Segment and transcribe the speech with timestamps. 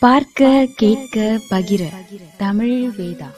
[0.00, 1.16] பார்க்க கேட்க
[1.50, 1.82] பகிர.
[2.36, 3.28] தமிழ் வேதா.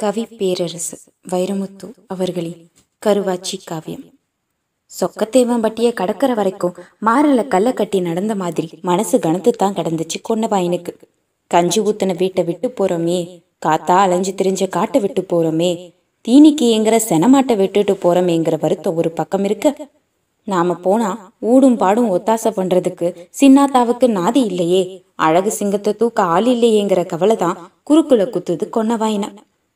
[0.00, 0.96] கவி பேரரசு
[1.30, 2.70] வைரமுத்து அவர்களின்
[3.06, 4.04] கருவாச்சி காவியம்.
[4.92, 6.76] சொக்கத்தேவம்பட்டிய கடற்கரை வரைக்கும்
[7.06, 10.94] மாறல கல்ல கட்டி நடந்த மாதிரி மனசு கணத்து தான் கிடந்துச்சு கொன்னபாயனுக்கு.
[11.50, 13.18] கஞ்சி ஊத்தின வீட்டை விட்டு போறோமே
[13.66, 15.70] காத்தா அலைஞ்சு திரிஞ்ச காட்டை விட்டு போறோமே
[16.28, 19.68] தீனிக்கு எங்கிற செனமாட்டை விட்டுட்டு போறோமேங்கிற வருத்தம் ஒரு பக்கம் இருக்க
[20.46, 21.10] நாம போனா
[21.52, 23.06] ஊடும் பாடும் ஒத்தாசை பண்றதுக்கு
[23.40, 24.82] சின்னாத்தாவுக்கு நாதி இல்லையே.
[25.26, 27.58] அழகு சிங்கத்தை தூக்க ஆள் இல்லையேங்கிற கவலை தான்
[27.90, 29.24] குறுக்குல குத்துது கொன்னவாயின.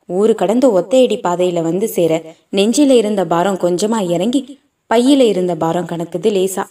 [0.08, 2.12] ஊரு கடந்த ஒத்தையடி பாதையில வந்து சேர
[2.56, 4.42] நெஞ்சில இருந்த பாரம் கொஞ்சமா இறங்கி
[4.90, 6.64] பையில இருந்த பாரம் கணக்குது லேசா.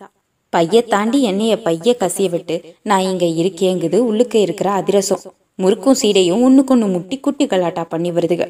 [0.54, 2.56] பைய தாண்டி என்னைய பைய கசிய விட்டு
[2.90, 5.24] நான் இங்க இருக்கேங்குது உள்ளுக்க இருக்கிற அதிரசம்.
[5.56, 8.44] முறுக்கும் சீடையும் ஒண்ணுக்கொன்னு முட்டி குட்டி கலாட்டா பண்ணி வருதுக.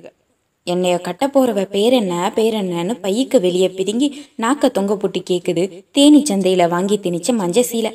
[0.67, 4.07] என்னைய கட்ட போறவ பேர் என்ன பேர் என்னன்னு பையக்கு வெளியே பிதுங்கி
[4.37, 5.63] நாக்க தொங்க போட்டு கேக்குது.
[5.91, 7.91] தேனி சந்தையில வாங்கி திணிச்ச மஞ்ச சீலை.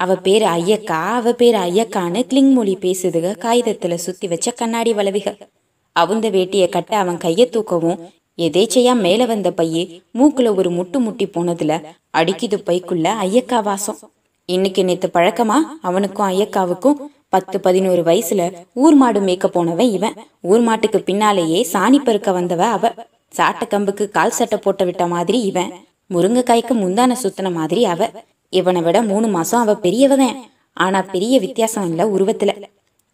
[0.00, 5.28] அவ பேரு ஐயக்கா அவ பேரு ஐயக்கான்னு கிளிங் மொழி பேசுதுக காகிதத்துல சுத்தி வச்ச கண்ணாடி வளவிக.
[5.96, 8.00] அவுந்த வேட்டிய கட்ட அவன் கைய தூக்கவும்
[8.38, 9.82] எதேச்சையா மேல வந்த பையே
[10.14, 11.72] மூக்குல ஒரு முட்டு முட்டி போனதுல
[12.18, 13.98] அடிக்குது பைக்குள்ள ஐயக்கா வாசம்.
[14.48, 15.58] இன்னைக்கு நேத்து பழக்கமா?
[15.82, 16.98] அவனுக்கும் ஐயக்காவுக்கும்
[17.32, 20.14] பத்து பதினோரு வயசுல ஊர் மாடு மேய்க்க போனவன் இவன்.
[20.42, 22.92] ஊர் மாட்டுக்கு பின்னாலேயே சாணி பெருக்க வந்தவ அவ.
[23.28, 25.72] சாட்டை கம்புக்கு கால் சட்டை போட்டு விட்ட மாதிரி இவன்.
[26.10, 28.10] முருங்கைக்காய்க்கு முந்தான சுத்தின மாதிரி அவ.
[28.50, 30.36] இவனை விட மூணு மாசம் அவ பெரியவதன்.
[30.72, 32.62] ஆனா பெரிய வித்தியாசம் இல்ல உருவத்துல.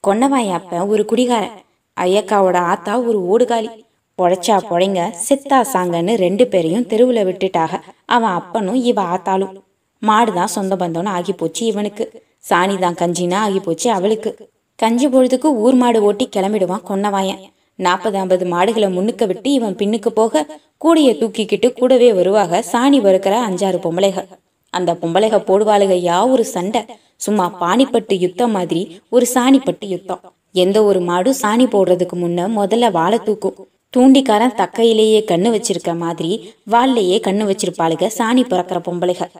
[0.06, 1.54] கொன்னவாய் அப்ப ஒரு குடிகாரன்.
[2.00, 3.86] ஐயக்காவோட ஆத்தா ஒரு ஓடுகாலி.
[4.18, 7.80] பொழைச்சா பொழைங்க செத்தா சாங்கன்னு ரெண்டு பேரையும் தெருவுல விட்டுட்டாக.
[8.04, 9.62] அவன் அப்பனும் இவ ஆத்தாலும்
[10.06, 12.26] மாடுதான் சொந்த பந்தம்னு ஆகி போச்சு இவனுக்கு.
[12.44, 14.30] சாணி தான் கஞ்சினா ஆகி போச்சு அவளுக்கு.
[14.78, 17.40] கஞ்சி பொழுதுக்கு ஊர் மாடு ஓட்டி கிளம்பிடுவான் கொன்னவாயன்.
[17.74, 20.44] நாற்பது ஐம்பது மாடுகளை முன்னுக்க விட்டு இவன் பின்னுக்கு போக
[20.84, 24.28] கூடைய தூக்கிக்கிட்டு கூடவே வருவாக சாணி வறுக்கிற அஞ்சாறு பொம்பளைகள்.
[24.74, 26.82] அந்த பொம்பளைக போடுவாளுக யா ஒரு சண்டை.
[27.16, 30.22] சும்மா பாணிப்பட்டு யுத்தம் மாதிரி ஒரு சாணிப்பட்டு யுத்தம்.
[30.52, 33.58] எந்த ஒரு மாடு சாணி போடுறதுக்கு முன்ன முதல்ல வாழை தூக்கும்.
[33.96, 36.32] தூண்டிக்காரன் தக்கையிலேயே கண்ணு வச்சிருக்க மாதிரி
[36.70, 39.32] வாள்லேயே கண்ணு வச்சிருப்பாளுக சாணி பிறக்கிற பொம்பளைகள்.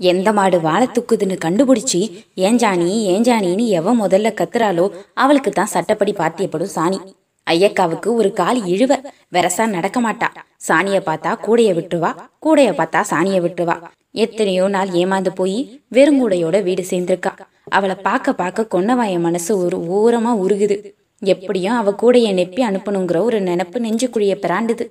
[0.00, 2.00] எந்த மாடு வாழை தூக்குதுன்னு கண்டுபிடிச்சி
[2.46, 6.98] ஏஞ்சாணி ஏஞ்சாணின்னு எவன் முதல்ல கத்துறாளோ அவளுக்கு தான் சட்டப்படி பாத்தியப்படும் சாணி.
[7.46, 8.92] ஐயக்காவுக்கு ஒரு கால் இழுவ
[9.34, 10.28] வெரசா நடக்க மாட்டா.
[10.56, 12.10] சாணிய பார்த்தா கூடைய விட்டுவா
[12.46, 13.76] கூடைய பார்த்தா சாணிய விட்டுவா
[14.24, 15.58] எத்தனையோ நாள் ஏமாந்து போய்
[15.96, 17.32] வெறுங்கூடையோட வீடு சேர்ந்திருக்கா.
[17.68, 20.76] அவளை பார்க்க பார்க்க கொன்னவாய மனசு ஒரு ஓரமா உருகுது.
[21.22, 24.86] எப்படியும் அவ கூடைய நெப்பி அனுப்பணுங்கிற ஒரு நினப்பு நெஞ்சுக்குழிய பிராண்டுது.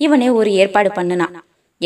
[0.00, 1.26] இவனே ஒரு ஏற்பாடு பண்ணுனா.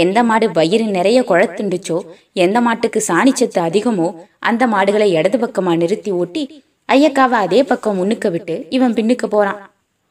[0.03, 1.99] எந்த மாடு வயிறு நிறைய குழத்துண்டுச்சோ
[2.45, 4.09] எந்த மாட்டுக்கு சாணிச்சத்து அதிகமோ
[4.49, 6.43] அந்த மாடுகளை இடது பக்கமா நிறுத்தி ஓட்டி
[6.89, 9.61] ஐயக்காவை அதே பக்கம் முன்னுக்க விட்டு இவன் பின்னுக்கு போறான்.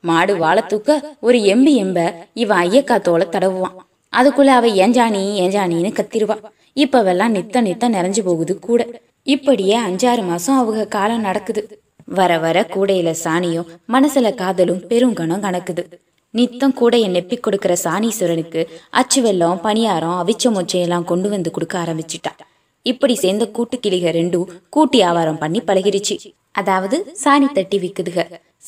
[0.04, 2.00] மாடு வாழை தூக்க ஒரு எம்பி எம்ப
[2.34, 3.76] இவன் ஐயக்கா தோலை தடவுவான்.
[4.14, 6.38] அதுக்குள்ள அவ ஏஞ்சாணி ஏஞ்சாணின்னு கத்திருவா
[6.84, 8.82] இப்பவெல்லாம் நித்த நித்த நிறைஞ்சு போகுது கூட.
[9.28, 11.62] இப்படியே அஞ்சாறு மாசம் அவங்க காலம் நடக்குது.
[12.18, 15.84] வர வர கூடையில சாணியும் மனசுல காதலும் பெருங்கணம் கணக்குது.
[16.40, 18.62] நித்தம் கூட என் நெப்பி கொடுக்கிற சாணீஸ்வரனுக்கு
[19.00, 22.34] அச்சு வெல்லம் பணியாரம் அவிச்ச மொச்சையெல்லாம் கொண்டு வந்து கொடுக்க ஆரம்பிச்சிட்டா.
[22.86, 26.16] இப்படி சேர்ந்த கூட்டுக்கிளிக ரெண்டும் கூட்டி ஆவாரம் பண்ணி பழகிருச்சு.
[26.60, 28.20] அதாவது சாணி தட்டி விக்குதுக.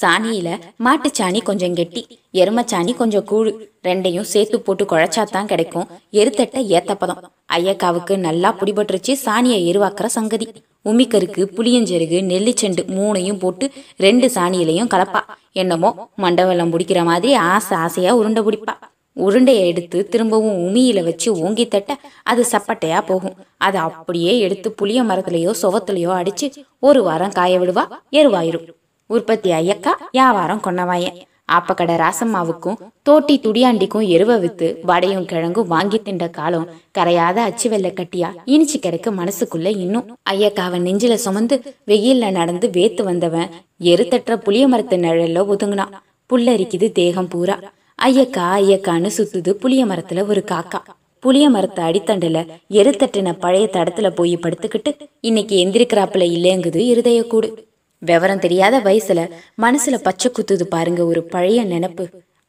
[0.01, 0.49] சாணியில
[0.85, 2.01] மாட்டுச்சாணி கொஞ்சம் கெட்டி
[2.41, 3.51] எருமச்சாணி கொஞ்சம் கூழு
[3.87, 5.87] ரெண்டையும் சேர்த்து போட்டு குழைச்சாதான் கிடைக்கும்.
[6.19, 7.21] எருத்தட்ட ஏத்தப்பதம்.
[7.57, 10.47] ஐயக்காவுக்கு நல்லா புடிபட்டுருச்சு சாணியை எருவாக்குற சங்கதி.
[10.85, 15.21] உமிக்கருக்கு புளியஞ்செருகு நெல்லிச்செண்டு மூணையும் போட்டு ரெண்டு சாணியிலையும் கலப்பா.
[15.51, 18.75] என்னமோ மண்டவெல்லாம் பிடிக்கிற மாதிரி ஆசை ஆசையா உருண்டை பிடிப்பா.
[19.15, 23.35] உருண்டையை எடுத்து திரும்பவும் உமியில வச்சு ஓங்கி தட்ட அது சப்பட்டையா போகும்.
[23.57, 28.67] அதை அப்படியே எடுத்து புளிய மரத்துலையோ சுவத்துலயோ அடிச்சு ஒரு வாரம் காய விடுவா எருவாயிரும்.
[29.07, 31.19] உற்பத்தி ஐயக்கா வியாபாரம் கொன்னவாயன்.
[31.55, 36.67] ஆப்பக்கடை ராசம்மாவுக்கும் தோட்டி துடியாண்டிக்கும் எருவ வித்து வடையும் கிழங்கும் வாங்கி தின்ற காலம்
[36.97, 40.17] கரையாத அச்சு வெள்ளை கட்டியா இனிச்சு கிடைக்க மனசுக்குள்ள இன்னும்.
[40.29, 43.49] ஐயக்காவன் நெஞ்சில சுமந்து வெயில்ல நடந்து வேத்து வந்தவன்
[43.81, 45.95] எருத்தற்ற புளிய மரத்து நிழல்ல ஒதுங்கினான்
[46.29, 47.57] புல்லரிக்குது தேகம் பூரா.
[47.99, 50.79] ஐயக்கா ஐயக்கான்னு சுத்துது புளிய மரத்துல ஒரு காக்கா.
[51.19, 52.39] புளிய மரத்து அடித்தண்டுல
[52.71, 57.68] எருத்தட்டின பழைய தடத்துல போய் படுத்துக்கிட்டு இன்னைக்கு எந்திரிக்கிறாப்புல இல்லைங்குது இருதய கூடு
[57.99, 59.29] விவரம் தெரியாத வயசுல
[59.61, 62.05] மனசுல பச்சை குத்துது பாருங்க ஒரு பழைய நினப்பு.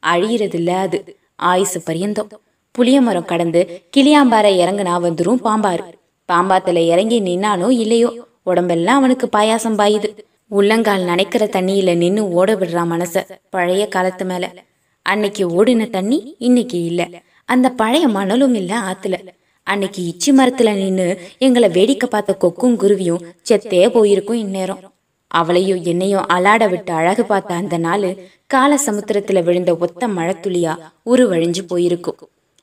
[0.07, 1.17] அழியறது இல்ல அது.
[1.35, 2.29] ஆயுசு பரியந்தம்.
[2.71, 5.83] புளிய மரம் கடந்து கிளியாம்பாரை இறங்குனா வந்துரும் பாம்பாரு
[6.29, 8.27] பாம்பாத்துல இறங்கி நின்னானோ இல்லையோ?
[8.43, 10.17] உடம்பெல்லாம் அவனுக்கு பாயாசம் பாயுது.
[10.47, 14.53] உள்ளங்கால் நனைக்கிற தண்ணியில நின்னு ஓட விடுறான் மனச பழைய காலத்து மேல.
[15.01, 17.09] அன்னைக்கு ஓடின தண்ணி இன்னைக்கு இல்ல.
[17.45, 19.27] அந்த பழைய மணலும் இல்ல ஆத்துல.
[19.63, 24.90] அன்னைக்கு இச்சி மரத்துல நின்னு எங்களை வேடிக்கை பார்த்த கொக்கும் குருவியும் செத்தே போயிருக்கும் இந்நேரம்.
[25.39, 28.07] அவளையும் என்னையும் அலாட விட்டு அழகு பார்த்த அந்த நாள்
[28.47, 30.73] கால சமுத்திரத்துல விழுந்த ஒத்த மழைத்துளியா
[31.05, 32.19] உருவழிஞ்சு போயிருக்கும்.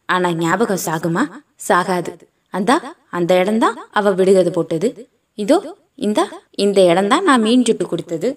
[0.09, 1.23] ஆனா ஞாபகம் சாகுமா?
[1.69, 2.13] சாகாது.
[2.55, 2.77] அந்தா
[3.11, 4.89] அந்த இடம்தான் அவ விடுகதை போட்டது.
[5.39, 5.59] இதோ
[5.95, 6.25] இந்தா
[6.57, 8.29] இந்த இடம்தான் நான் மீன் சுட்டு கொடுத்தது.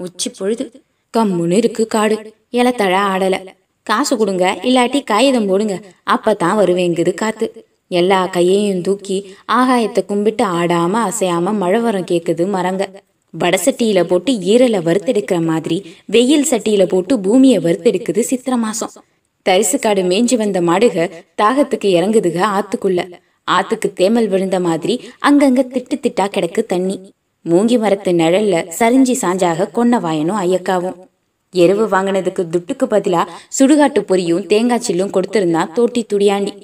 [0.00, 0.64] உச்சி பொழுது
[1.14, 2.16] கம்முன்னு இருக்கு காடு.
[2.52, 3.36] இலத்தழ ஆடல.
[3.86, 5.76] காசு கொடுங்க இல்லாட்டி காகிதம் போடுங்க.
[6.14, 7.46] அப்பதான் வருவேங்குது காத்து.
[7.90, 9.16] எல்லா கையையும் தூக்கி
[9.52, 12.84] ஆகாயத்தை கும்பிட்டு ஆடாம அசையாம மழை வரம் கேக்குது மரங்க.
[13.40, 15.76] வட சட்டியில போட்டு ஈரலை வறுத்தெடுக்கிற மாதிரி
[16.14, 18.92] வெயில் சட்டியில போட்டு பூமியை வறுத்தெடுக்குது சித்திர மாசம்.
[19.46, 21.06] தரிசு காடு மேய்ஞ்சு வந்த மாடுக
[21.42, 23.00] தாகத்துக்கு இறங்குதுக ஆத்துக்குள்ள.
[23.48, 24.94] ஆத்துக்கு தேமல் விழுந்த மாதிரி
[25.28, 26.96] அங்கங்க திட்டு திட்டா கிடக்கு தண்ணி.
[27.44, 30.96] மூங்கி மரத்து நிழல்ல சரிஞ்சி சாஞ்சாக கொன்ன வாயனும் ஐயக்காவும்.
[31.54, 33.24] எருவு வாங்கினதுக்கு துட்டுக்கு பதிலா
[33.58, 36.54] சுடுகாட்டு பொரியும் தேங்காய் சில்லும் கொடுத்திருந்தான் தோட்டி துடியாண்டி.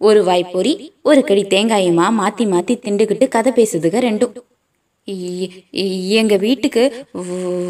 [0.00, 4.34] ஒரு வாய் பொறி ஒரு கடி தேங்காயுமா மாத்தி மாத்தி திண்டுகிட்டு கதை பேசுதுக ரெண்டும்.
[5.06, 7.06] இ- இ- எங்க வீட்டுக்கு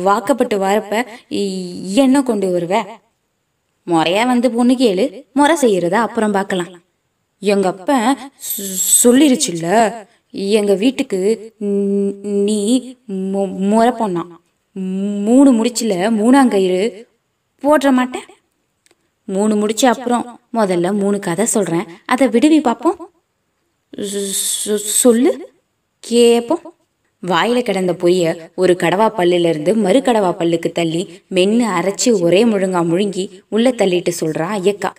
[0.02, 1.06] வாக்கப்பட்டு வரப்ப
[1.94, 2.84] என்ன கொண்டு வருவ?
[3.86, 5.24] முறையா வந்து பொண்ணு கேளு.
[5.32, 6.82] முறை செய்யறத அப்புறம் பார்க்கலாம்
[7.40, 8.16] எங்க அப்ப
[9.04, 9.94] சொல்லிருச்சுல்ல
[10.30, 11.20] எங்க வீட்டுக்கு
[12.22, 12.60] நீ
[13.68, 14.30] முறை பொண்ணான்
[15.22, 17.04] மூணு முடிச்சுல மூணாங்கயிறு
[17.62, 18.24] போடுற மாட்டேன்
[19.24, 21.84] மூணு முடிச்ச அப்புறம் முதல்ல மூணு கதை சொல்றேன்.
[22.06, 23.10] அதை விடுவி பார்ப்போம்
[23.96, 25.52] சொ- சொல்லு.
[26.08, 26.62] கேப்போம்.
[27.22, 28.24] வாயில கிடந்த பொய்ய
[28.54, 31.02] ஒரு கடவா பல்லுல இருந்து மறு கடவா பல்லுக்கு தள்ளி
[31.34, 34.90] மென்னு அரைச்சு ஒரே முழுங்கா முழுங்கி உள்ள தள்ளிட்டு சொல்றா ஐயக்கா.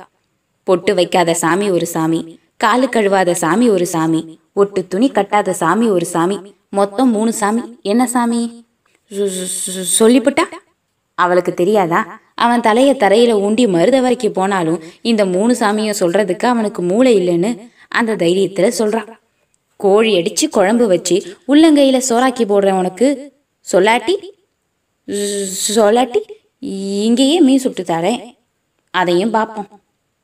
[0.64, 2.20] பொட்டு வைக்காத சாமி ஒரு சாமி
[2.64, 4.22] காலு கழுவாத சாமி ஒரு சாமி
[4.54, 6.38] ஒட்டு துணி கட்டாத சாமி ஒரு சாமி
[6.70, 7.62] மொத்தம் மூணு சாமி.
[7.82, 8.66] என்ன சாமி?
[9.12, 9.30] சொ-
[10.00, 10.46] சொல்லிப்புட்டா?
[11.18, 12.20] அவளுக்கு தெரியாதா?
[12.36, 17.52] அவன் தலைய தரையில ஊண்டி மருத வரைக்கும் போனாலும் இந்த மூணு சாமியும் சொல்றதுக்கு அவனுக்கு மூளை இல்லைன்னு
[17.88, 19.10] அந்த தைரியத்துல சொல்றான்
[19.78, 21.16] கோழி அடிச்சு குழம்பு வச்சு
[21.48, 23.08] உள்ளங்கையில சோறாக்கி போடுறேன் உனக்கு.
[23.72, 24.16] சொல்லாட்டி?
[25.78, 26.22] சொல்லாட்டி?
[27.08, 28.24] இங்கேயே மீன் சுட்டு தரேன்.
[28.94, 29.68] அதையும் பார்ப்போம்.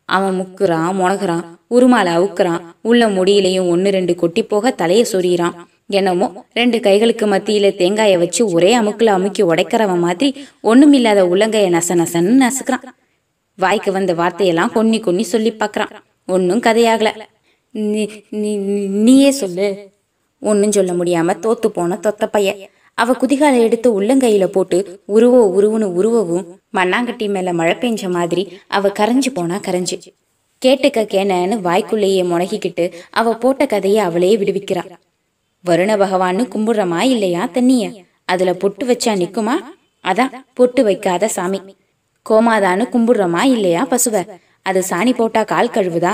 [0.06, 2.62] அவன் முக்குறான் முனகுறான் உருமாலை அவுக்குறான்.
[2.82, 5.54] உள்ள முடியிலையும் ஒன்று ரெண்டு கொட்டி போக தலையை சொறிகிறான்
[5.88, 12.44] என்னமோ ரெண்டு கைகளுக்கு மத்தியில தேங்காயை வச்சு ஒரே அமுக்கில் அமுக்கி உடைக்கிறவன் மாதிரி ஒன்றுமில்லாத உள்ளங்கையை நச நசன்னு
[12.44, 12.88] நசுக்கிறான்.
[13.56, 15.92] வாய்க்கு வந்த வார்த்தையெல்லாம் கொன்னி கொன்னி சொல்லி பார்க்குறான்.
[16.28, 17.12] ஒன்றும் கதையாகலை.
[17.74, 18.04] நீ
[19.06, 19.68] நீயே சொல்லு.
[20.42, 22.50] ஒன்றும் சொல்ல முடியாம தோத்து போன தொத்த பைய
[22.98, 24.78] அவ குதிகாலை எடுத்து உள்ளங்கையில போட்டு
[25.08, 26.44] உருவோ உருவுன்னு உருவவும்
[26.78, 29.98] மண்ணாங்கட்டி மேல மழை பெஞ்ச மாதிரி அவ கரைஞ்சு போனா கரைஞ்சு.
[30.62, 34.84] கேட்டுக்க கேனன்னு வாய்க்குள்ளேயே முனகிக்கிட்டு அவ போட்ட கதையை அவளே விடுவிக்கிறா.
[35.66, 37.84] வருண பகவான்னு கும்பிடுறமா இல்லையா தண்ணிய?
[38.26, 39.56] அதுல பொட்டு வச்சா நிக்குமா?
[40.06, 41.60] அதான் பொட்டு வைக்காத சாமி.
[42.26, 44.16] கோமாதான்னு கும்பிடுறமா இல்லையா பசுவ?
[44.62, 46.14] அது சாணி போட்டா கால் கழுவுதா?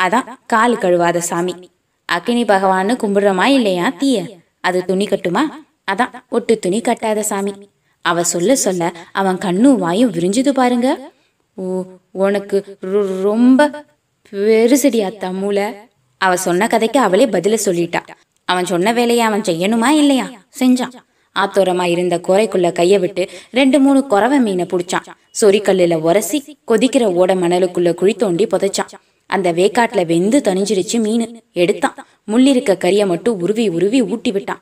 [0.00, 1.54] அதான் கால் கழுவாத சாமி.
[2.04, 4.18] அக்கினி பகவான்னு கும்பிடுறமா இல்லையா தீய?
[4.60, 5.42] அது துணி கட்டுமா?
[5.90, 7.52] அதான் ஒட்டு துணி கட்டாத சாமி.
[8.04, 10.88] அவ சொல்ல சொல்ல அவன் கண்ணும் வாயும் விரிஞ்சுது பாருங்க.
[11.54, 12.78] ஓ உனக்கு
[13.22, 13.84] ரொம்ப
[14.32, 15.66] பெருசடி அத்தா மூளை.
[16.18, 18.00] அவ சொன்ன கதைக்கு அவளே பதில சொல்லிட்டா.
[18.44, 20.26] அவன் சொன்ன வேலையை அவன் செய்யணுமா இல்லையா?
[20.60, 20.94] செஞ்சான்.
[21.36, 25.06] ஆத்தோரமா இருந்த கோரைக்குள்ள கைய விட்டு ரெண்டு மூணு குறவை மீனை புடிச்சான்.
[25.40, 28.90] சொரிக்கல்லுல உரசி கொதிக்கிற ஓட மணலுக்குள்ள குழி தோண்டி புதைச்சான்.
[29.30, 31.40] அந்த வேக்காட்டுல வெந்து தனிஞ்சிருச்சு மீன்.
[31.52, 32.06] எடுத்தான்.
[32.26, 34.60] முள்ளிருக்க கறிய மட்டும் உருவி உருவி ஊட்டி விட்டான்.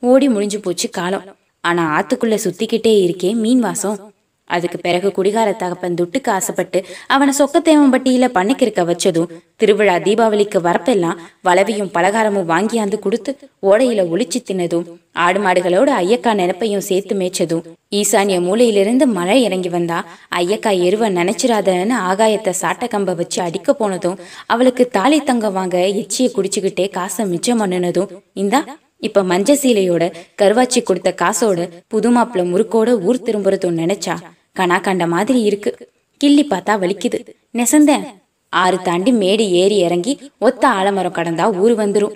[0.00, 1.36] ஓடி முடிஞ்சு போச்சு காலம்.
[1.60, 4.09] ஆனா ஆத்துக்குள்ள சுத்திக்கிட்டே இருக்கே மீன் வாசம்
[4.50, 9.30] அதுக்கு பிறகு குடிகார தகப்பன் துட்டுக்கு ஆசைப்பட்டு அவனை சொக்கத்தேவம்பட்டியில பண்ணிக்கிருக்க வச்சதும்
[9.60, 13.32] திருவிழா தீபாவளிக்கு வரப்பெல்லாம் வளவியும் பலகாரமும் வாங்கியாந்து கொடுத்து
[13.66, 14.86] ஓடையில ஒளிச்சு தின்னதும்
[15.18, 19.98] ஆடு மாடுகளோட ஐயக்கா நினைப்பையும் சேர்த்து மேய்ச்சதும் ஈசானிய மூலையிலிருந்து மழை இறங்கி வந்தா
[20.36, 26.86] ஐயக்கா எருவ நினைச்சிராதன்னு ஆகாயத்தை சாட்ட கம்ப வச்சு அடிக்க போனதும் அவளுக்கு தாலி தங்கம் வாங்க எச்சியை குடிச்சுக்கிட்டே
[26.90, 28.62] காசை மிச்சம் பண்ணுனதும் இந்தா
[29.02, 30.04] இப்ப மஞ்ச சீலையோட
[30.38, 34.14] கருவாச்சி கொடுத்த காசோட புது மாப்பிள்ள முறுக்கோட ஊர் திரும்புறதும் நினைச்சா
[34.58, 35.88] கனா கண்ட மாதிரி இருக்கு.
[36.16, 37.18] கிள்ளி பார்த்தா வலிக்குது.
[37.54, 38.04] நெசந்தேன்
[38.48, 42.12] ஆறு தாண்டி மேடு ஏறி இறங்கி ஒத்த ஆலமரம் கடந்தா ஊர் வந்துரும்.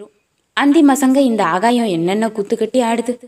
[0.52, 3.18] அந்தி மசங்க இந்த ஆகாயம் என்னென்ன குத்து கட்டி ஆடுது?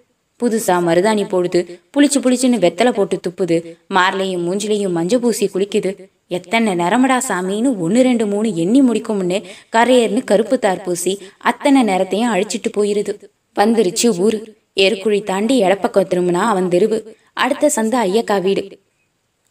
[0.43, 1.81] புதுசா மருதாணி போடுது.
[1.97, 3.77] புளிச்சு புளிச்சுன்னு வெத்தலை போட்டு துப்புது.
[3.95, 6.09] மார்லையும் மூஞ்சிலையும் மஞ்சள் பூசி குளிக்குது.
[6.29, 12.73] எத்தனை நிறமடா சாமின்னு ஒன்று ரெண்டு மூணு எண்ணி முடிக்கும்னு கரையர்னு கருப்பு தார் பூசி அத்தனை நேரத்தையும் அழிச்சிட்டு
[12.77, 13.15] போயிருது.
[13.57, 14.57] வந்துருச்சு ஊரு.
[14.77, 17.03] எருக்குழி தாண்டி எடப்பக்கம் திரும்பினா அவன் தெருவு.
[17.33, 18.85] அடுத்த சந்த ஐயக்கா வீடு.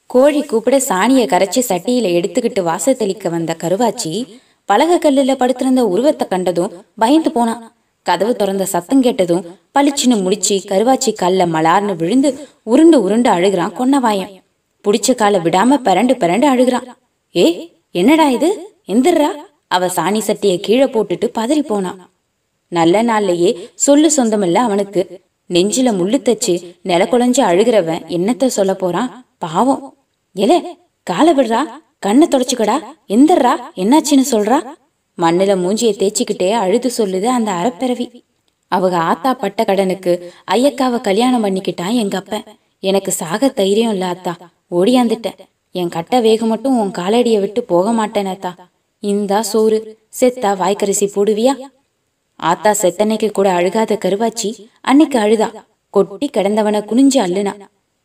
[0.10, 4.12] கோழி கூப்பிட சாணியை கரைச்சி சட்டியில எடுத்துக்கிட்டு வாசத்தளிக்க வந்த கருவாச்சி
[4.70, 9.46] பலக கல்லுல படுத்திருந்த உருவத்தை கண்டதும் பயந்து போனான் கதவு திறந்த சத்தம் கேட்டதும்
[9.76, 14.44] பளிச்சுன்னு முடிச்சு கருவாச்சி கல்ல மலார்னு விழுந்து உருண்டு உருண்டு அழுகிறான் கொன்னவாயன்.
[14.82, 16.88] புடிச்ச காலை விடாம பிறண்டு பிறண்டு அழுகிறான்.
[17.36, 17.46] ஏ
[17.92, 18.50] என்னடா இது?
[18.88, 19.30] எந்திரா
[19.68, 22.12] அவ சாணி சட்டியை கீழே போட்டுட்டு பதறி போனான்
[22.68, 25.22] நல்ல நாள்லயே சொல்லு சொந்தமில்ல அவனுக்கு.
[25.50, 29.25] நெஞ்சில முள்ளு தச்சு நில குழஞ்சு அழுகிறவன் என்னத்த சொல்ல போறான்?
[29.38, 29.96] பாவம்.
[30.36, 30.58] எலே
[31.04, 31.60] காலை விடுறா?
[32.00, 32.80] கண்ணை தொடச்சுக்கடா?
[33.08, 33.54] எந்தர்றா?
[33.75, 34.60] என்னாச்சுன்னு சொல்றா?
[35.18, 38.24] மண்ணுல மூஞ்சிய தேய்ச்சிக்கிட்டே அழுது சொல்லுது அந்த அறப்பிறவி.
[38.68, 42.44] அவங்க ஆத்தா பட்ட கடனுக்கு ஐயக்காவை கல்யாணம் பண்ணிக்கிட்டான் எங்க அப்பன்.
[42.80, 44.34] எனக்கு சாக தைரியம் இல்ல அத்தா
[44.72, 45.40] ஓடியாந்துட்டேன்.
[45.72, 48.54] என் கட்ட வேகம் மட்டும் உன் காலடியை விட்டு போக மாட்டேனத்தா
[49.00, 49.98] இந்தா சோறு.
[50.20, 51.54] செத்தா வாய்க்கரிசி போடுவியா?
[52.36, 55.63] ஆத்தா செத்தன்னைக்கு கூட அழுகாத கருவாச்சி அன்னைக்கு அழுதா.
[55.89, 57.54] கொட்டி கிடந்தவன குனிஞ்சு அள்ளுனா.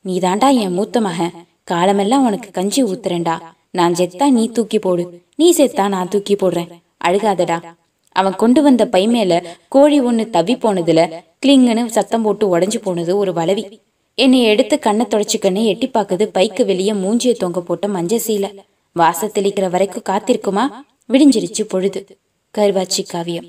[0.04, 1.32] நீதாண்டா என் மூத்த மகன்.
[1.64, 3.38] காலமெல்லாம் உனக்கு கஞ்சி ஊத்துறேன்டா.
[3.70, 5.22] நான் செத்தா நீ தூக்கி போடு.
[5.37, 6.68] நீ செத்தா நான் தூக்கி போடுறேன்.
[7.04, 7.62] அழுகாதடா.
[8.08, 13.32] அவன் கொண்டு வந்த பை மேல கோழி ஒண்ணு தவி போனதுல கிளிங்குன்னு சத்தம் போட்டு உடஞ்சு போனது ஒரு
[13.32, 13.80] வளவி
[14.14, 16.28] என்னை எடுத்து கண்ணை தொடச்சிக்கன்னு எட்டி பாக்குது.
[16.34, 18.54] பைக்கு வெளியே மூஞ்சிய தொங்க போட்ட மஞ்ச சீலை.
[18.92, 20.68] வாச தெளிக்கிற வரைக்கும் காத்திருக்குமா?
[21.08, 22.18] விடிஞ்சிருச்சு பொழுது.
[22.58, 23.44] கருவாச்சி காவியம்.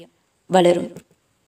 [0.51, 0.89] வளரும்.